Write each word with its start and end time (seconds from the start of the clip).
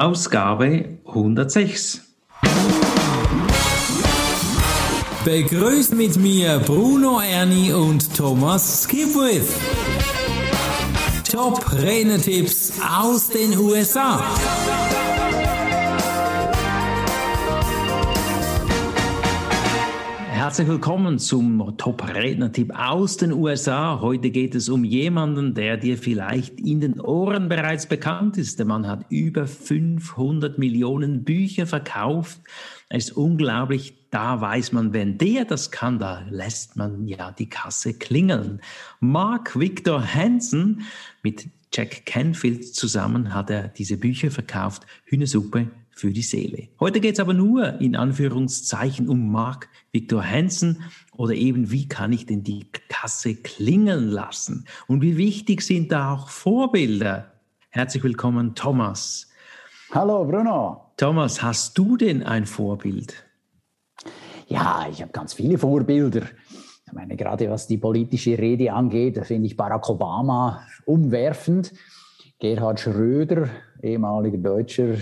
Ausgabe 0.00 0.98
106. 1.06 2.00
Begrüßt 5.26 5.94
mit 5.94 6.16
mir 6.16 6.58
Bruno 6.60 7.20
Ernie 7.20 7.70
und 7.74 8.16
Thomas 8.16 8.84
Skipwith. 8.84 9.52
Top 11.30 11.70
Renetipps 11.74 12.72
aus 12.98 13.28
den 13.28 13.58
USA. 13.58 14.24
Herzlich 20.40 20.68
willkommen 20.68 21.18
zum 21.18 21.76
Top-Redner-Tipp 21.76 22.72
aus 22.74 23.18
den 23.18 23.30
USA. 23.30 24.00
Heute 24.00 24.30
geht 24.30 24.54
es 24.54 24.70
um 24.70 24.84
jemanden, 24.84 25.52
der 25.52 25.76
dir 25.76 25.98
vielleicht 25.98 26.58
in 26.58 26.80
den 26.80 26.98
Ohren 26.98 27.50
bereits 27.50 27.84
bekannt 27.84 28.38
ist. 28.38 28.58
Der 28.58 28.64
Mann 28.64 28.86
hat 28.86 29.04
über 29.10 29.46
500 29.46 30.56
Millionen 30.56 31.24
Bücher 31.24 31.66
verkauft. 31.66 32.40
Er 32.88 32.96
ist 32.96 33.14
unglaublich. 33.14 34.08
Da 34.10 34.40
weiß 34.40 34.72
man, 34.72 34.94
wenn 34.94 35.18
der 35.18 35.44
das 35.44 35.70
kann, 35.70 35.98
da 35.98 36.24
lässt 36.30 36.74
man 36.74 37.06
ja 37.06 37.32
die 37.32 37.50
Kasse 37.50 37.92
klingeln. 37.92 38.62
Mark 38.98 39.60
Victor 39.60 40.02
Hansen 40.02 40.84
mit 41.22 41.50
Jack 41.70 42.06
Canfield 42.06 42.74
zusammen 42.74 43.34
hat 43.34 43.50
er 43.50 43.68
diese 43.68 43.98
Bücher 43.98 44.30
verkauft. 44.30 44.86
Hühnersuppe 45.04 45.68
für 45.92 46.10
die 46.10 46.22
Seele. 46.22 46.68
Heute 46.78 47.00
geht 47.00 47.14
es 47.14 47.20
aber 47.20 47.34
nur 47.34 47.80
in 47.80 47.96
Anführungszeichen 47.96 49.08
um 49.08 49.30
Mark 49.30 49.68
Victor 49.92 50.24
Hansen 50.24 50.82
oder 51.16 51.34
eben 51.34 51.70
wie 51.70 51.88
kann 51.88 52.12
ich 52.12 52.26
denn 52.26 52.42
die 52.42 52.66
Kasse 52.88 53.34
klingeln 53.34 54.08
lassen 54.08 54.66
und 54.86 55.02
wie 55.02 55.16
wichtig 55.16 55.62
sind 55.62 55.92
da 55.92 56.14
auch 56.14 56.28
Vorbilder. 56.28 57.32
Herzlich 57.70 58.02
willkommen, 58.02 58.54
Thomas. 58.54 59.28
Hallo, 59.92 60.24
Bruno. 60.24 60.92
Thomas, 60.96 61.42
hast 61.42 61.76
du 61.76 61.96
denn 61.96 62.22
ein 62.22 62.46
Vorbild? 62.46 63.24
Ja, 64.46 64.86
ich 64.90 65.02
habe 65.02 65.12
ganz 65.12 65.34
viele 65.34 65.58
Vorbilder. 65.58 66.22
Ich 66.86 66.92
meine, 66.92 67.16
gerade 67.16 67.48
was 67.50 67.66
die 67.68 67.78
politische 67.78 68.36
Rede 68.36 68.72
angeht, 68.72 69.16
da 69.16 69.22
finde 69.22 69.46
ich 69.46 69.56
Barack 69.56 69.88
Obama 69.88 70.66
umwerfend. 70.84 71.72
Gerhard 72.40 72.80
Schröder, 72.80 73.48
ehemaliger 73.82 74.38
Deutscher 74.38 74.94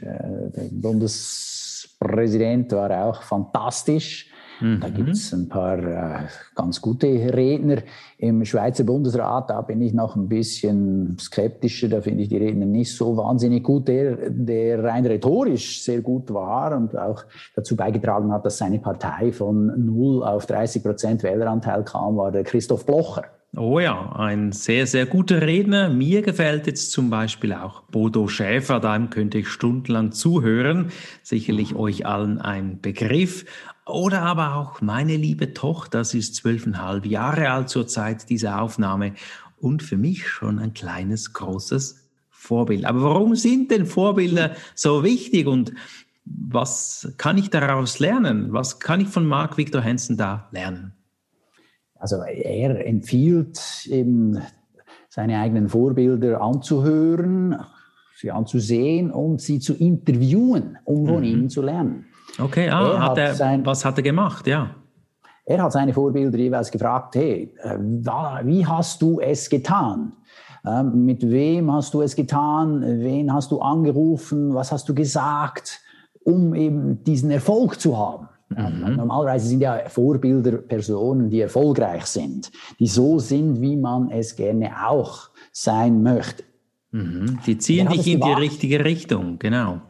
äh, 0.00 0.68
Bundespräsident, 0.70 2.72
war 2.72 3.06
auch 3.06 3.22
fantastisch. 3.22 4.30
Mhm. 4.60 4.80
Da 4.80 4.88
gibt 4.88 5.10
es 5.10 5.32
ein 5.32 5.48
paar 5.48 5.78
äh, 5.78 6.26
ganz 6.54 6.80
gute 6.80 7.06
Redner. 7.06 7.78
Im 8.18 8.44
Schweizer 8.44 8.84
Bundesrat, 8.84 9.50
da 9.50 9.60
bin 9.60 9.80
ich 9.82 9.92
noch 9.92 10.16
ein 10.16 10.28
bisschen 10.28 11.16
skeptischer, 11.20 11.88
da 11.88 12.00
finde 12.00 12.22
ich 12.22 12.28
die 12.28 12.38
Redner 12.38 12.66
nicht 12.66 12.94
so 12.94 13.16
wahnsinnig 13.16 13.62
gut. 13.62 13.88
Der, 13.88 14.30
der 14.30 14.82
rein 14.82 15.06
rhetorisch 15.06 15.82
sehr 15.82 16.00
gut 16.00 16.32
war 16.32 16.76
und 16.76 16.96
auch 16.96 17.24
dazu 17.54 17.76
beigetragen 17.76 18.32
hat, 18.32 18.46
dass 18.46 18.58
seine 18.58 18.78
Partei 18.78 19.32
von 19.32 19.84
0 19.84 20.22
auf 20.22 20.46
30 20.46 20.82
Prozent 20.82 21.22
Wähleranteil 21.22 21.84
kam, 21.84 22.16
war 22.16 22.32
der 22.32 22.44
Christoph 22.44 22.86
Blocher. 22.86 23.24
Oh 23.54 23.80
ja, 23.80 24.12
ein 24.16 24.52
sehr, 24.52 24.86
sehr 24.86 25.06
guter 25.06 25.40
Redner. 25.40 25.88
Mir 25.88 26.20
gefällt 26.20 26.66
jetzt 26.66 26.92
zum 26.92 27.08
Beispiel 27.08 27.54
auch 27.54 27.82
Bodo 27.82 28.28
Schäfer, 28.28 28.80
da 28.80 28.98
könnte 29.06 29.38
ich 29.38 29.48
stundenlang 29.48 30.12
zuhören. 30.12 30.90
Sicherlich 31.22 31.74
euch 31.74 32.04
allen 32.04 32.38
ein 32.38 32.80
Begriff. 32.82 33.46
Oder 33.86 34.22
aber 34.22 34.56
auch 34.56 34.80
meine 34.82 35.16
liebe 35.16 35.54
Tochter, 35.54 36.04
sie 36.04 36.18
ist 36.18 36.34
zwölfeinhalb 36.34 37.06
Jahre 37.06 37.50
alt 37.50 37.68
zur 37.68 37.86
Zeit 37.86 38.28
dieser 38.28 38.60
Aufnahme 38.60 39.14
und 39.58 39.82
für 39.82 39.96
mich 39.96 40.28
schon 40.28 40.58
ein 40.58 40.74
kleines, 40.74 41.32
großes 41.32 42.10
Vorbild. 42.28 42.84
Aber 42.84 43.02
warum 43.02 43.36
sind 43.36 43.70
denn 43.70 43.86
Vorbilder 43.86 44.54
so 44.74 45.02
wichtig 45.02 45.46
und 45.46 45.72
was 46.24 47.12
kann 47.16 47.38
ich 47.38 47.50
daraus 47.50 48.00
lernen? 48.00 48.52
Was 48.52 48.80
kann 48.80 49.00
ich 49.00 49.08
von 49.08 49.26
Mark 49.26 49.56
Victor 49.56 49.82
Hansen 49.82 50.16
da 50.16 50.48
lernen? 50.50 50.92
Also 52.06 52.22
er 52.22 52.86
empfiehlt 52.86 53.88
eben 53.90 54.40
seine 55.08 55.40
eigenen 55.40 55.68
Vorbilder 55.68 56.40
anzuhören, 56.40 57.56
sie 58.14 58.30
anzusehen 58.30 59.10
und 59.10 59.40
sie 59.40 59.58
zu 59.58 59.74
interviewen, 59.74 60.78
um 60.84 61.08
von 61.08 61.18
mhm. 61.18 61.24
ihnen 61.24 61.50
zu 61.50 61.62
lernen. 61.62 62.04
Okay, 62.38 62.70
ah, 62.70 62.92
er 62.92 63.00
hat 63.00 63.18
er, 63.18 63.34
sein, 63.34 63.66
was 63.66 63.84
hat 63.84 63.96
er 63.96 64.04
gemacht? 64.04 64.46
Ja. 64.46 64.76
Er 65.46 65.64
hat 65.64 65.72
seine 65.72 65.92
Vorbilder 65.92 66.38
jeweils 66.38 66.70
gefragt, 66.70 67.16
hey, 67.16 67.52
äh, 67.60 67.76
wie 67.76 68.64
hast 68.64 69.02
du 69.02 69.18
es 69.18 69.50
getan? 69.50 70.12
Ähm, 70.64 71.06
mit 71.06 71.28
wem 71.28 71.72
hast 71.72 71.92
du 71.92 72.02
es 72.02 72.14
getan? 72.14 72.82
Wen 73.00 73.32
hast 73.32 73.50
du 73.50 73.58
angerufen? 73.58 74.54
Was 74.54 74.70
hast 74.70 74.88
du 74.88 74.94
gesagt, 74.94 75.80
um 76.22 76.54
eben 76.54 77.02
diesen 77.02 77.32
Erfolg 77.32 77.80
zu 77.80 77.98
haben? 77.98 78.28
Mhm. 78.48 78.96
Normalerweise 78.96 79.48
sind 79.48 79.60
ja 79.60 79.88
Vorbilder 79.88 80.58
Personen, 80.58 81.30
die 81.30 81.40
erfolgreich 81.40 82.06
sind, 82.06 82.50
die 82.78 82.86
so 82.86 83.18
sind, 83.18 83.60
wie 83.60 83.76
man 83.76 84.10
es 84.10 84.36
gerne 84.36 84.70
auch 84.86 85.30
sein 85.52 86.02
möchte. 86.02 86.44
Mhm. 86.92 87.38
Die 87.44 87.58
ziehen 87.58 87.88
dich 87.88 88.06
in 88.06 88.20
gewagt. 88.20 88.38
die 88.38 88.42
richtige 88.42 88.84
Richtung, 88.84 89.38
genau. 89.38 89.80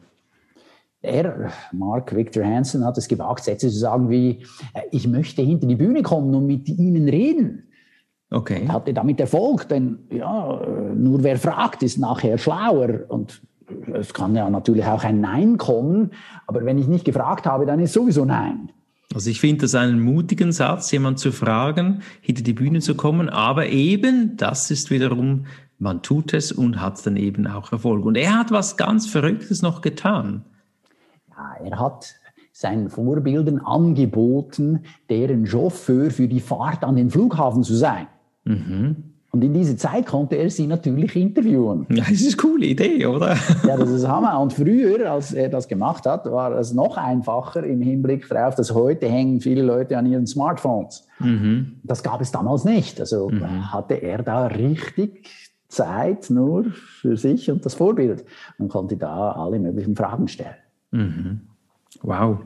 Er, 1.03 1.53
Mark 1.73 2.17
Victor 2.17 2.45
Hansen, 2.45 2.85
hat 2.85 2.99
es 2.99 3.07
gewagt, 3.07 3.45
Sätze 3.45 3.69
zu 3.69 3.79
sagen 3.79 4.09
wie, 4.11 4.43
äh, 4.73 4.81
ich 4.91 5.07
möchte 5.07 5.43
hinter 5.43 5.67
die 5.67 5.77
Bühne 5.77 6.03
kommen 6.03 6.35
und 6.35 6.47
mit 6.47 6.69
Ihnen 6.69 7.09
reden. 7.09 7.65
Okay. 8.31 8.63
Er 8.67 8.73
hatte 8.73 8.93
damit 8.93 9.21
Erfolg, 9.21 9.69
denn 9.69 9.99
ja, 10.11 10.61
nur 10.95 11.23
wer 11.23 11.39
fragt, 11.39 11.83
ist 11.85 11.99
nachher 11.99 12.39
schlauer. 12.39 13.05
Und 13.09 13.41
es 13.95 14.15
kann 14.15 14.35
ja 14.35 14.49
natürlich 14.49 14.85
auch 14.85 15.05
ein 15.05 15.21
Nein 15.21 15.59
kommen, 15.59 16.11
aber 16.47 16.65
wenn 16.65 16.79
ich 16.79 16.87
nicht 16.87 17.05
gefragt 17.05 17.47
habe, 17.47 17.67
dann 17.67 17.81
ist 17.81 17.93
sowieso 17.93 18.25
Nein. 18.25 18.71
Also 19.15 19.31
ich 19.31 19.41
finde 19.41 19.63
das 19.63 19.75
einen 19.75 20.01
mutigen 20.01 20.53
Satz, 20.53 20.91
jemand 20.91 21.19
zu 21.19 21.33
fragen, 21.33 22.03
hinter 22.21 22.43
die 22.43 22.53
Bühne 22.53 22.81
zu 22.81 22.97
kommen, 22.97 23.29
aber 23.29 23.69
eben, 23.69 24.37
das 24.37 24.71
ist 24.71 24.91
wiederum, 24.91 25.47
man 25.79 26.03
tut 26.03 26.35
es 26.35 26.53
und 26.53 26.81
hat 26.81 27.05
dann 27.07 27.17
eben 27.17 27.47
auch 27.47 27.71
Erfolg. 27.73 28.05
Und 28.05 28.17
er 28.17 28.39
hat 28.39 28.51
was 28.51 28.77
ganz 28.77 29.07
Verrücktes 29.07 29.63
noch 29.63 29.81
getan. 29.81 30.45
Ja, 31.31 31.65
er 31.65 31.79
hat 31.79 32.15
seinen 32.53 32.89
Vorbildern 32.89 33.59
angeboten, 33.59 34.85
deren 35.11 35.47
Chauffeur 35.47 36.11
für 36.11 36.27
die 36.27 36.41
Fahrt 36.41 36.83
an 36.85 36.97
den 36.97 37.11
Flughafen 37.11 37.63
zu 37.63 37.75
sein. 37.75 38.07
Mhm. 38.45 39.16
Und 39.37 39.45
in 39.45 39.53
dieser 39.53 39.77
Zeit 39.77 40.07
konnte 40.07 40.37
er 40.37 40.49
sie 40.49 40.67
natürlich 40.67 41.15
interviewen. 41.15 41.85
Ja, 41.91 42.05
das 42.09 42.23
ist 42.23 42.41
eine 42.41 42.51
coole 42.51 42.65
Idee, 42.65 43.05
oder? 43.05 43.37
ja, 43.67 43.77
das 43.77 43.91
ist 43.91 44.09
Hammer. 44.09 44.41
Und 44.41 44.55
früher, 44.55 45.13
als 45.13 45.35
er 45.35 45.51
das 45.51 45.69
gemacht 45.69 46.07
hat, 46.07 46.25
war 46.25 46.53
es 46.53 46.73
noch 46.73 46.97
einfacher 46.97 47.63
im 47.63 47.83
Hinblick 47.83 48.27
darauf, 48.31 48.55
dass 48.55 48.73
heute 48.73 49.11
hängen 49.11 49.43
viele 49.43 49.61
Leute 49.61 49.99
an 49.99 50.07
ihren 50.07 50.27
Smartphones. 50.27 51.07
Mhm. 51.19 51.81
Das 51.83 52.03
gab 52.03 52.23
es 52.23 52.33
damals 52.33 52.65
nicht. 52.65 52.99
Also 52.99 53.29
mhm. 53.29 53.71
hatte 53.75 53.97
er 53.97 54.23
da 54.23 54.47
richtig 54.47 55.29
Zeit 55.69 56.31
nur 56.31 56.65
für 56.65 57.19
sich 57.19 57.51
und 57.51 57.67
das 57.67 57.75
Vorbild 57.75 58.25
und 58.57 58.71
konnte 58.71 58.97
da 58.97 59.33
alle 59.33 59.59
möglichen 59.59 59.95
Fragen 59.95 60.29
stellen. 60.29 60.57
Mhm. 60.93 61.41
Wow. 62.01 62.39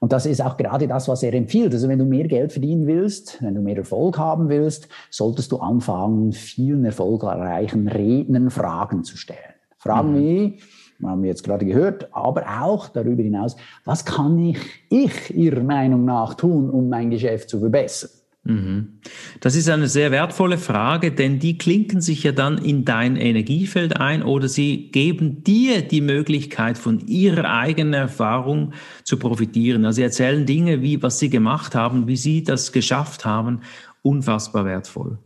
Und 0.00 0.12
das 0.12 0.26
ist 0.26 0.40
auch 0.42 0.56
gerade 0.56 0.86
das, 0.86 1.08
was 1.08 1.22
er 1.22 1.34
empfiehlt. 1.34 1.72
Also 1.72 1.88
wenn 1.88 1.98
du 1.98 2.04
mehr 2.04 2.28
Geld 2.28 2.52
verdienen 2.52 2.86
willst, 2.86 3.42
wenn 3.42 3.54
du 3.54 3.60
mehr 3.60 3.76
Erfolg 3.76 4.18
haben 4.18 4.48
willst, 4.48 4.88
solltest 5.10 5.50
du 5.52 5.58
anfangen, 5.58 6.32
vielen 6.32 6.84
erfolgreichen 6.84 7.88
Rednern 7.88 8.50
Fragen 8.50 9.02
zu 9.02 9.16
stellen. 9.16 9.54
Fragen 9.76 10.12
mhm. 10.12 10.18
wie, 10.18 10.60
haben 11.06 11.22
wir 11.22 11.28
jetzt 11.28 11.44
gerade 11.44 11.64
gehört, 11.64 12.08
aber 12.12 12.44
auch 12.62 12.88
darüber 12.88 13.22
hinaus, 13.22 13.56
was 13.84 14.04
kann 14.04 14.38
ich, 14.38 14.58
ich 14.88 15.34
Ihrer 15.34 15.62
Meinung 15.62 16.04
nach 16.04 16.34
tun, 16.34 16.70
um 16.70 16.88
mein 16.88 17.10
Geschäft 17.10 17.50
zu 17.50 17.60
verbessern? 17.60 18.10
Mhm. 18.48 19.00
Das 19.40 19.54
ist 19.54 19.68
eine 19.68 19.88
sehr 19.88 20.10
wertvolle 20.10 20.56
Frage, 20.56 21.12
denn 21.12 21.38
die 21.38 21.58
klinken 21.58 22.00
sich 22.00 22.22
ja 22.22 22.32
dann 22.32 22.56
in 22.56 22.86
dein 22.86 23.16
Energiefeld 23.16 24.00
ein 24.00 24.22
oder 24.22 24.48
sie 24.48 24.90
geben 24.90 25.44
dir 25.44 25.82
die 25.82 26.00
Möglichkeit, 26.00 26.78
von 26.78 27.06
ihrer 27.06 27.44
eigenen 27.44 27.92
Erfahrung 27.92 28.72
zu 29.04 29.18
profitieren. 29.18 29.84
Also 29.84 29.96
sie 29.96 30.02
erzählen 30.02 30.46
Dinge, 30.46 30.80
wie 30.80 31.02
was 31.02 31.18
sie 31.18 31.28
gemacht 31.28 31.74
haben, 31.74 32.06
wie 32.06 32.16
sie 32.16 32.42
das 32.42 32.72
geschafft 32.72 33.26
haben, 33.26 33.60
unfassbar 34.00 34.64
wertvoll. 34.64 35.18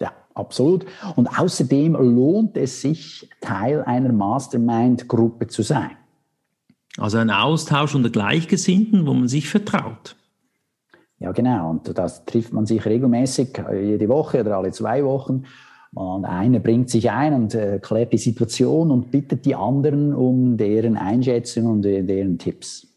Ja, 0.00 0.10
absolut. 0.34 0.84
Und 1.14 1.28
außerdem 1.28 1.92
lohnt 1.92 2.56
es 2.56 2.80
sich, 2.80 3.30
Teil 3.40 3.84
einer 3.84 4.12
Mastermind-Gruppe 4.12 5.46
zu 5.46 5.62
sein. 5.62 5.92
Also 6.98 7.18
ein 7.18 7.30
Austausch 7.30 7.94
unter 7.94 8.10
Gleichgesinnten, 8.10 9.06
wo 9.06 9.14
man 9.14 9.28
sich 9.28 9.48
vertraut. 9.48 10.16
Ja, 11.18 11.32
genau. 11.32 11.70
Und 11.70 11.96
das 11.96 12.24
trifft 12.24 12.52
man 12.52 12.66
sich 12.66 12.84
regelmäßig, 12.84 13.58
äh, 13.58 13.90
jede 13.90 14.08
Woche 14.08 14.40
oder 14.40 14.58
alle 14.58 14.72
zwei 14.72 15.04
Wochen. 15.04 15.44
Und 15.92 16.24
einer 16.24 16.58
bringt 16.58 16.90
sich 16.90 17.10
ein 17.10 17.32
und 17.34 17.54
äh, 17.54 17.78
klärt 17.80 18.12
die 18.12 18.18
Situation 18.18 18.90
und 18.90 19.12
bittet 19.12 19.44
die 19.44 19.54
anderen 19.54 20.12
um 20.12 20.56
deren 20.56 20.96
Einschätzung 20.96 21.66
und 21.66 21.86
äh, 21.86 22.02
deren 22.02 22.38
Tipps. 22.38 22.88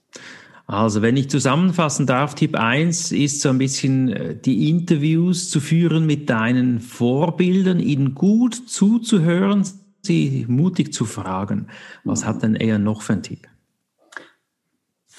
Also, 0.65 1.01
wenn 1.01 1.15
ich 1.15 1.29
zusammenfassen 1.29 2.07
darf, 2.07 2.35
Tipp 2.35 2.57
1 2.57 3.13
ist 3.13 3.41
so 3.41 3.49
ein 3.49 3.57
bisschen 3.57 4.09
äh, 4.09 4.35
die 4.35 4.69
Interviews 4.69 5.49
zu 5.49 5.59
führen 5.59 6.05
mit 6.05 6.29
deinen 6.29 6.79
Vorbildern, 6.81 7.79
ihnen 7.79 8.15
gut 8.15 8.53
zuzuhören, 8.53 9.63
Sie 10.07 10.45
mutig 10.47 10.93
zu 10.93 11.05
fragen. 11.05 11.67
Was 12.03 12.25
hat 12.25 12.41
denn 12.41 12.55
er 12.55 12.79
noch 12.79 13.01
für 13.01 13.13
einen 13.13 13.23
Tipp? 13.23 13.47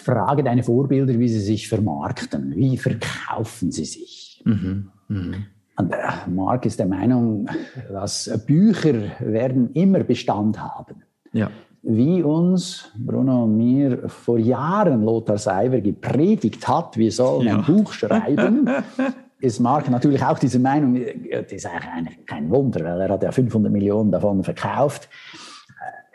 Frage 0.09 0.43
deine 0.43 0.63
Vorbilder, 0.63 1.19
wie 1.19 1.29
sie 1.29 1.41
sich 1.41 1.69
vermarkten. 1.69 2.55
Wie 2.57 2.79
verkaufen 2.79 3.71
sie 3.71 3.85
sich? 3.85 4.43
Mhm. 4.45 4.89
Mhm. 5.09 5.35
Und 5.77 5.93
äh, 5.93 5.97
Mark 6.31 6.65
ist 6.65 6.79
der 6.79 6.87
Meinung, 6.87 7.47
dass 7.91 8.31
Bücher 8.47 8.95
werden 9.21 9.71
immer 9.75 10.01
Bestand 10.01 10.59
haben. 10.59 11.03
Ja. 11.33 11.51
Wie 11.83 12.23
uns, 12.23 12.91
Bruno 12.97 13.45
und 13.45 13.57
mir, 13.57 14.09
vor 14.09 14.39
Jahren 14.39 15.05
Lothar 15.05 15.39
Seiber 15.39 15.81
gepredigt 15.81 16.67
hat, 16.67 16.97
wir 16.97 17.13
sollen 17.13 17.47
ja. 17.47 17.59
ein 17.59 17.65
Buch 17.65 17.93
schreiben, 17.93 18.69
ist 19.41 19.61
Mark 19.61 19.91
natürlich 19.91 20.25
auch 20.25 20.39
diese 20.39 20.59
Meinung, 20.59 20.99
das 21.31 21.53
ist 21.53 21.67
eigentlich 21.67 22.27
kein 22.27 22.51
Wunder, 22.51 22.83
weil 22.85 23.03
er 23.03 23.09
hat 23.11 23.23
ja 23.23 23.31
500 23.31 23.71
Millionen 23.71 24.11
davon 24.11 24.43
verkauft. 24.43 25.09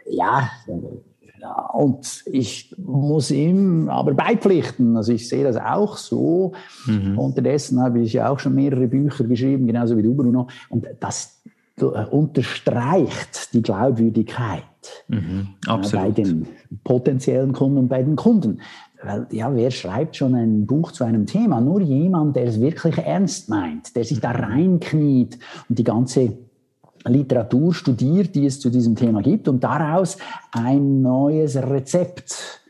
Äh, 0.05 0.15
ja, 0.15 0.49
und 1.73 2.23
ich 2.25 2.72
muss 2.85 3.31
ihm 3.31 3.89
aber 3.89 4.13
beipflichten. 4.13 4.97
Also 4.97 5.13
ich 5.13 5.27
sehe 5.27 5.43
das 5.43 5.57
auch 5.57 5.97
so. 5.97 6.53
Mhm. 6.85 7.17
Unterdessen 7.17 7.81
habe 7.81 8.01
ich 8.01 8.13
ja 8.13 8.29
auch 8.29 8.39
schon 8.39 8.55
mehrere 8.55 8.87
Bücher 8.87 9.23
geschrieben, 9.23 9.67
genauso 9.67 9.97
wie 9.97 10.03
du, 10.03 10.13
Bruno. 10.13 10.47
Und 10.69 10.87
das 10.99 11.41
äh, 11.77 11.85
unterstreicht 11.85 13.53
die 13.53 13.61
Glaubwürdigkeit 13.61 14.63
mhm. 15.07 15.49
bei 15.91 16.11
den 16.11 16.47
potenziellen 16.83 17.53
Kunden 17.53 17.77
und 17.77 17.87
bei 17.87 18.03
den 18.03 18.15
Kunden. 18.15 18.59
Weil, 19.01 19.27
ja, 19.31 19.53
wer 19.53 19.71
schreibt 19.71 20.15
schon 20.15 20.35
ein 20.35 20.65
Buch 20.65 20.91
zu 20.91 21.03
einem 21.03 21.25
Thema? 21.25 21.59
Nur 21.61 21.81
jemand, 21.81 22.35
der 22.35 22.45
es 22.45 22.61
wirklich 22.61 22.97
ernst 22.97 23.49
meint, 23.49 23.95
der 23.95 24.03
sich 24.03 24.19
da 24.19 24.29
mhm. 24.29 24.43
reinkniet 24.43 25.39
und 25.67 25.79
die 25.79 25.83
ganze 25.83 26.37
Literatur 27.05 27.73
studiert, 27.73 28.35
die 28.35 28.45
es 28.45 28.59
zu 28.59 28.69
diesem 28.69 28.95
Thema 28.95 29.21
gibt 29.21 29.47
und 29.47 29.63
daraus 29.63 30.17
ein 30.51 31.01
neues 31.01 31.55
Rezept 31.57 32.62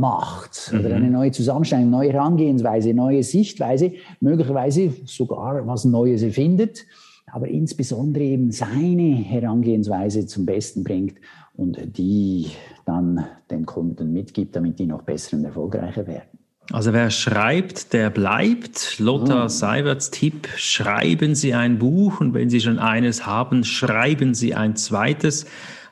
macht 0.00 0.72
oder 0.72 0.88
mhm. 0.88 0.94
eine 0.96 1.10
neue 1.10 1.30
Zusammenstellung, 1.30 1.90
neue 1.90 2.12
Herangehensweise, 2.12 2.94
neue 2.94 3.22
Sichtweise, 3.22 3.92
möglicherweise 4.20 4.92
sogar 5.04 5.66
was 5.66 5.84
Neues 5.84 6.22
erfindet, 6.22 6.86
aber 7.26 7.48
insbesondere 7.48 8.24
eben 8.24 8.50
seine 8.50 9.14
Herangehensweise 9.16 10.26
zum 10.26 10.46
Besten 10.46 10.82
bringt 10.82 11.14
und 11.54 11.78
die 11.96 12.46
dann 12.84 13.24
den 13.50 13.66
Kunden 13.66 14.12
mitgibt, 14.12 14.56
damit 14.56 14.78
die 14.78 14.86
noch 14.86 15.02
besser 15.02 15.36
und 15.36 15.44
erfolgreicher 15.44 16.06
werden. 16.06 16.40
Also 16.72 16.92
wer 16.92 17.10
schreibt, 17.10 17.92
der 17.92 18.10
bleibt. 18.10 19.00
Lothar 19.00 19.46
oh. 19.46 19.48
Seiberts 19.48 20.10
Tipp, 20.10 20.48
schreiben 20.56 21.34
Sie 21.34 21.52
ein 21.52 21.78
Buch 21.78 22.20
und 22.20 22.32
wenn 22.32 22.48
Sie 22.48 22.60
schon 22.60 22.78
eines 22.78 23.26
haben, 23.26 23.64
schreiben 23.64 24.34
Sie 24.34 24.54
ein 24.54 24.76
zweites. 24.76 25.46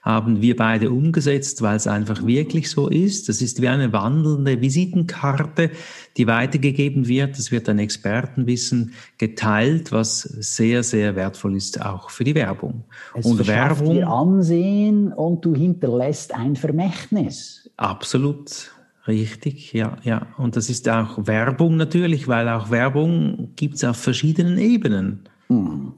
Haben 0.09 0.41
wir 0.41 0.57
beide 0.57 0.91
umgesetzt, 0.91 1.61
weil 1.61 1.77
es 1.77 1.87
einfach 1.87 2.25
wirklich 2.27 2.71
so 2.71 2.89
ist. 2.89 3.29
Das 3.29 3.43
ist 3.43 3.61
wie 3.61 3.69
eine 3.69 3.93
wandelnde 3.93 4.59
Visitenkarte, 4.63 5.71
die 6.17 6.27
weitergegeben 6.27 7.07
wird. 7.09 7.39
Es 7.39 7.53
wird 7.53 7.69
ein 7.69 7.79
Expertenwissen 7.79 8.95
geteilt, 9.19 9.93
was 9.93 10.23
sehr, 10.23 10.83
sehr 10.83 11.15
wertvoll 11.15 11.57
ist, 11.57 11.85
auch 11.85 12.09
für 12.09 12.25
die 12.25 12.35
Werbung. 12.35 12.85
Es 13.15 13.27
und 13.27 13.47
Werbung. 13.47 13.97
Dir 13.97 14.09
Ansehen 14.09 15.13
und 15.13 15.45
du 15.45 15.55
hinterlässt 15.55 16.35
ein 16.35 16.57
Vermächtnis. 16.57 17.69
Absolut. 17.77 18.73
Richtig, 19.07 19.75
ja, 19.75 19.97
ja. 20.05 20.29
Und 20.39 20.57
das 20.57 20.71
ist 20.71 20.89
auch 20.89 21.27
Werbung 21.27 21.77
natürlich, 21.77 22.29
weil 22.29 22.49
auch 22.49 22.71
Werbung 22.71 23.51
gibt 23.57 23.75
es 23.75 23.85
auf 23.85 23.99
verschiedenen 23.99 24.57
Ebenen. 24.57 25.29
Hm. 25.49 25.93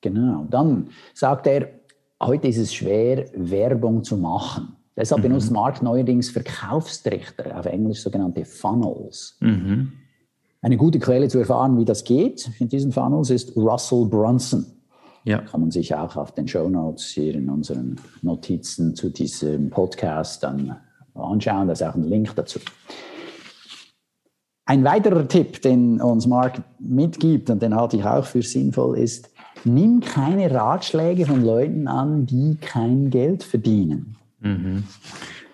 Genau. 0.00 0.46
Dann 0.50 0.88
sagt 1.12 1.46
er, 1.46 1.68
heute 2.26 2.48
ist 2.48 2.58
es 2.58 2.74
schwer, 2.74 3.26
Werbung 3.34 4.04
zu 4.04 4.16
machen. 4.16 4.76
Deshalb 4.96 5.20
mhm. 5.20 5.28
benutzt 5.28 5.50
Mark 5.50 5.82
neuerdings 5.82 6.30
Verkaufstrichter, 6.30 7.58
auf 7.58 7.66
Englisch 7.66 8.00
sogenannte 8.00 8.44
Funnels. 8.44 9.36
Mhm. 9.40 9.92
Eine 10.62 10.76
gute 10.76 10.98
Quelle 10.98 11.28
zu 11.28 11.38
erfahren, 11.38 11.78
wie 11.78 11.84
das 11.84 12.04
geht 12.04 12.50
in 12.58 12.68
diesen 12.68 12.92
Funnels 12.92 13.30
ist 13.30 13.54
Russell 13.56 14.06
Brunson. 14.06 14.64
Ja. 15.24 15.38
Kann 15.38 15.60
man 15.62 15.70
sich 15.70 15.94
auch 15.94 16.16
auf 16.16 16.32
den 16.32 16.46
Show 16.46 16.68
Notes 16.68 17.06
hier 17.06 17.34
in 17.34 17.48
unseren 17.48 17.96
Notizen 18.22 18.94
zu 18.94 19.10
diesem 19.10 19.70
Podcast 19.70 20.42
dann 20.42 20.76
anschauen. 21.14 21.66
Da 21.66 21.72
ist 21.72 21.82
auch 21.82 21.94
ein 21.94 22.04
Link 22.04 22.34
dazu. 22.36 22.60
Ein 24.66 24.84
weiterer 24.84 25.28
Tipp, 25.28 25.60
den 25.60 26.00
uns 26.00 26.26
Mark 26.26 26.62
mitgibt 26.78 27.50
und 27.50 27.62
den 27.62 27.74
halte 27.74 27.98
ich 27.98 28.04
auch 28.04 28.24
für 28.24 28.42
sinnvoll, 28.42 28.98
ist, 28.98 29.30
nimm 29.64 30.00
keine 30.00 30.50
Ratschläge 30.50 31.26
von 31.26 31.44
Leuten 31.44 31.88
an, 31.88 32.26
die 32.26 32.56
kein 32.60 33.10
Geld 33.10 33.42
verdienen. 33.42 34.16
Mhm. 34.40 34.84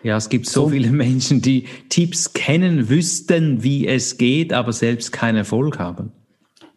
Ja, 0.02 0.16
es 0.16 0.28
gibt 0.28 0.46
so, 0.46 0.64
so 0.64 0.68
viele 0.70 0.90
Menschen, 0.90 1.42
die 1.42 1.66
Tipps 1.88 2.32
kennen, 2.32 2.88
wüssten, 2.88 3.62
wie 3.62 3.86
es 3.86 4.16
geht, 4.16 4.52
aber 4.52 4.72
selbst 4.72 5.12
keinen 5.12 5.36
Erfolg 5.36 5.78
haben. 5.78 6.12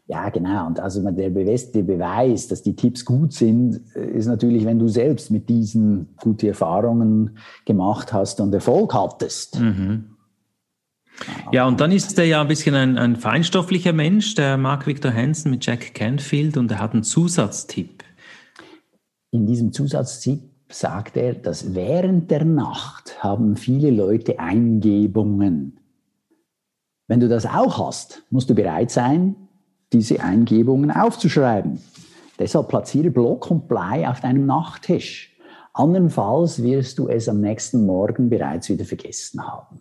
Ja, 0.08 0.30
genau. 0.30 0.68
Und 0.68 0.80
also 0.82 1.02
der 1.10 1.30
beste 1.30 1.82
Beweis, 1.82 2.50
dass 2.50 2.62
die 2.62 2.76
Tipps 2.76 3.06
gut 3.06 3.32
sind, 3.34 3.80
ist 3.96 4.28
natürlich, 4.28 4.66
wenn 4.66 4.78
du 4.78 4.90
selbst 4.90 5.32
mit 5.32 5.48
diesen 5.48 6.10
guten 6.22 6.48
Erfahrungen 6.48 7.38
gemacht 7.66 8.12
hast 8.12 8.42
und 8.42 8.54
Erfolg 8.54 8.94
hattest. 8.94 9.60
Mhm. 9.60 10.13
Ja, 11.52 11.68
und 11.68 11.80
dann 11.80 11.92
ist 11.92 12.18
er 12.18 12.26
ja 12.26 12.42
ein 12.42 12.48
bisschen 12.48 12.76
ein, 12.76 12.98
ein 12.98 13.16
feinstofflicher 13.16 13.94
Mensch, 13.94 14.36
der 14.36 14.58
Mark 14.58 14.88
Victor 14.88 15.14
Hansen 15.14 15.52
mit 15.52 15.66
Jack 15.66 15.94
Canfield, 15.94 16.58
und 16.58 16.72
er 16.72 16.80
hat 16.80 16.94
einen 16.94 17.04
Zusatztipp. 17.04 18.04
In 19.32 19.46
diesem 19.46 19.72
Zusatztipp 19.72 20.42
sagt 20.70 21.18
er, 21.18 21.34
dass 21.34 21.76
während 21.76 22.32
der 22.32 22.46
Nacht 22.46 23.24
haben 23.24 23.56
viele 23.56 23.92
Leute 23.92 24.40
Eingebungen. 24.40 25.80
Wenn 27.08 27.20
du 27.20 27.30
das 27.30 27.46
auch 27.46 27.78
hast, 27.86 28.24
musst 28.30 28.50
du 28.50 28.56
bereit 28.56 28.90
sein, 28.90 29.36
diese 29.92 30.22
Eingebungen 30.22 30.90
aufzuschreiben. 30.92 31.80
Deshalb 32.40 32.70
platziere 32.70 33.12
Block 33.12 33.52
und 33.52 33.68
Blei 33.68 34.10
auf 34.10 34.22
deinem 34.22 34.46
Nachttisch. 34.46 35.38
Andernfalls 35.74 36.64
wirst 36.64 37.00
du 37.00 37.08
es 37.08 37.30
am 37.30 37.42
nächsten 37.42 37.86
Morgen 37.86 38.30
bereits 38.30 38.70
wieder 38.70 38.86
vergessen 38.86 39.46
haben. 39.46 39.80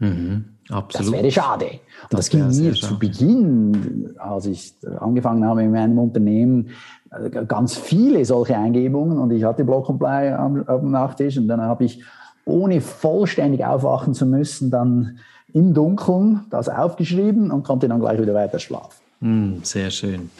Mhm, 0.00 0.44
absolut. 0.70 1.12
Das 1.12 1.12
wäre 1.12 1.30
schade. 1.30 1.66
Und 1.66 1.78
das, 2.10 2.20
das 2.20 2.30
ging 2.30 2.48
mir 2.48 2.74
zu 2.74 2.98
Beginn, 2.98 4.14
als 4.18 4.46
ich 4.46 4.74
angefangen 4.98 5.44
habe 5.44 5.62
in 5.62 5.70
meinem 5.70 5.98
Unternehmen, 5.98 6.70
äh, 7.10 7.44
ganz 7.46 7.76
viele 7.76 8.24
solche 8.24 8.56
Eingebungen 8.56 9.18
und 9.18 9.30
ich 9.30 9.44
hatte 9.44 9.64
Block 9.64 9.88
und 9.88 9.98
Blei 9.98 10.36
am, 10.36 10.64
am 10.66 10.90
Nachttisch 10.90 11.36
und 11.38 11.48
dann 11.48 11.60
habe 11.60 11.84
ich, 11.84 12.02
ohne 12.46 12.80
vollständig 12.80 13.64
aufwachen 13.64 14.14
zu 14.14 14.26
müssen, 14.26 14.70
dann 14.70 15.18
im 15.52 15.74
Dunkeln 15.74 16.46
das 16.50 16.68
aufgeschrieben 16.68 17.50
und 17.50 17.62
konnte 17.62 17.86
dann 17.86 18.00
gleich 18.00 18.20
wieder 18.20 18.34
weiter 18.34 18.58
schlafen. 18.58 19.00
Hm, 19.20 19.60
sehr 19.62 19.90
schön. 19.90 20.30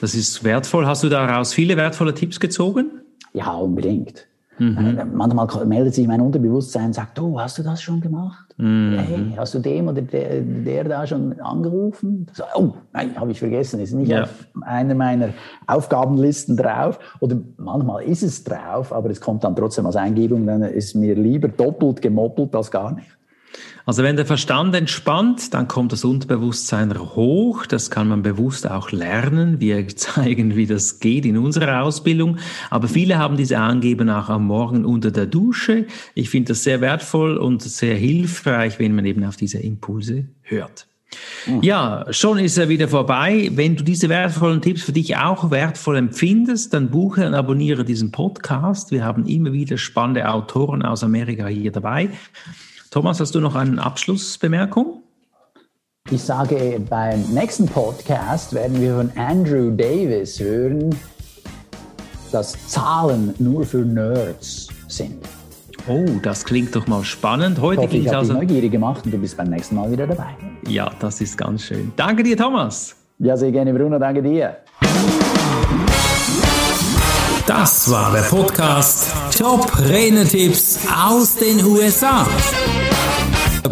Das 0.00 0.14
ist 0.14 0.44
wertvoll. 0.44 0.86
Hast 0.86 1.02
du 1.02 1.08
daraus 1.08 1.54
viele 1.54 1.76
wertvolle 1.76 2.12
Tipps 2.12 2.38
gezogen? 2.38 2.90
Ja, 3.32 3.54
unbedingt. 3.54 4.26
Mhm. 4.58 4.98
Äh, 4.98 5.04
manchmal 5.04 5.66
meldet 5.66 5.94
sich 5.94 6.06
mein 6.06 6.20
Unterbewusstsein 6.20 6.86
und 6.86 6.94
sagt, 6.94 7.20
oh, 7.20 7.38
hast 7.38 7.58
du 7.58 7.62
das 7.62 7.82
schon 7.82 8.00
gemacht? 8.00 8.54
Mhm. 8.56 8.98
Hey, 8.98 9.34
hast 9.36 9.54
du 9.54 9.58
dem 9.58 9.88
oder 9.88 10.02
der, 10.02 10.40
der 10.40 10.84
da 10.84 11.06
schon 11.06 11.38
angerufen? 11.40 12.26
So, 12.32 12.44
oh, 12.54 12.74
nein, 12.92 13.18
habe 13.18 13.32
ich 13.32 13.38
vergessen, 13.38 13.80
ist 13.80 13.92
nicht 13.92 14.08
ja. 14.08 14.22
auf 14.22 14.46
einer 14.62 14.94
meiner 14.94 15.30
Aufgabenlisten 15.66 16.56
drauf. 16.56 16.98
Oder 17.20 17.36
manchmal 17.58 18.04
ist 18.04 18.22
es 18.22 18.44
drauf, 18.44 18.92
aber 18.92 19.10
es 19.10 19.20
kommt 19.20 19.44
dann 19.44 19.54
trotzdem 19.54 19.86
als 19.86 19.96
Eingebung, 19.96 20.46
dann 20.46 20.62
ist 20.62 20.94
mir 20.94 21.14
lieber 21.14 21.48
doppelt 21.48 22.00
gemoppelt 22.00 22.54
als 22.54 22.70
gar 22.70 22.94
nicht. 22.94 23.16
Also 23.86 24.02
wenn 24.02 24.16
der 24.16 24.26
Verstand 24.26 24.74
entspannt, 24.74 25.54
dann 25.54 25.68
kommt 25.68 25.92
das 25.92 26.04
Unterbewusstsein 26.04 26.98
hoch. 26.98 27.66
Das 27.66 27.88
kann 27.88 28.08
man 28.08 28.22
bewusst 28.22 28.68
auch 28.68 28.90
lernen. 28.90 29.60
Wir 29.60 29.86
zeigen, 29.96 30.56
wie 30.56 30.66
das 30.66 30.98
geht 30.98 31.24
in 31.24 31.38
unserer 31.38 31.82
Ausbildung. 31.84 32.38
Aber 32.68 32.88
viele 32.88 33.16
haben 33.16 33.36
diese 33.36 33.58
Angeben 33.58 34.10
auch 34.10 34.28
am 34.28 34.44
Morgen 34.46 34.84
unter 34.84 35.12
der 35.12 35.26
Dusche. 35.26 35.86
Ich 36.16 36.30
finde 36.30 36.48
das 36.48 36.64
sehr 36.64 36.80
wertvoll 36.80 37.36
und 37.36 37.62
sehr 37.62 37.94
hilfreich, 37.94 38.80
wenn 38.80 38.92
man 38.92 39.04
eben 39.04 39.22
auf 39.22 39.36
diese 39.36 39.58
Impulse 39.58 40.26
hört. 40.42 40.88
Mhm. 41.46 41.62
Ja, 41.62 42.06
schon 42.10 42.40
ist 42.40 42.58
er 42.58 42.68
wieder 42.68 42.88
vorbei. 42.88 43.52
Wenn 43.52 43.76
du 43.76 43.84
diese 43.84 44.08
wertvollen 44.08 44.62
Tipps 44.62 44.82
für 44.82 44.92
dich 44.92 45.16
auch 45.16 45.52
wertvoll 45.52 45.96
empfindest, 45.96 46.74
dann 46.74 46.90
buche 46.90 47.24
und 47.24 47.34
abonniere 47.34 47.84
diesen 47.84 48.10
Podcast. 48.10 48.90
Wir 48.90 49.04
haben 49.04 49.26
immer 49.26 49.52
wieder 49.52 49.78
spannende 49.78 50.28
Autoren 50.28 50.82
aus 50.82 51.04
Amerika 51.04 51.46
hier 51.46 51.70
dabei. 51.70 52.10
Thomas, 52.96 53.20
hast 53.20 53.34
du 53.34 53.40
noch 53.40 53.54
eine 53.54 53.84
Abschlussbemerkung? 53.84 55.02
Ich 56.10 56.22
sage, 56.22 56.80
beim 56.88 57.20
nächsten 57.24 57.66
Podcast 57.66 58.54
werden 58.54 58.80
wir 58.80 58.96
von 58.96 59.12
Andrew 59.18 59.70
Davis 59.70 60.40
hören, 60.40 60.96
dass 62.32 62.56
Zahlen 62.68 63.34
nur 63.38 63.66
für 63.66 63.84
Nerds 63.84 64.68
sind. 64.88 65.22
Oh, 65.86 66.06
das 66.22 66.42
klingt 66.42 66.74
doch 66.74 66.86
mal 66.86 67.04
spannend. 67.04 67.60
Heute 67.60 67.84
es 67.84 68.08
also. 68.08 68.32
Ich 68.32 68.38
neugierig 68.38 68.72
gemacht 68.72 69.04
und 69.04 69.12
du 69.12 69.18
bist 69.18 69.36
beim 69.36 69.50
nächsten 69.50 69.74
Mal 69.76 69.92
wieder 69.92 70.06
dabei. 70.06 70.34
Ja, 70.66 70.90
das 70.98 71.20
ist 71.20 71.36
ganz 71.36 71.64
schön. 71.64 71.92
Danke 71.96 72.22
dir, 72.22 72.38
Thomas. 72.38 72.96
Ja, 73.18 73.36
sehr 73.36 73.52
gerne, 73.52 73.74
Bruno. 73.74 73.98
Danke 73.98 74.22
dir. 74.22 74.56
Das 77.46 77.90
war 77.90 78.10
der 78.10 78.22
Podcast 78.22 79.12
Top 79.38 79.70
Renetipps 79.78 80.80
aus 80.90 81.36
den 81.36 81.62
USA. 81.64 82.26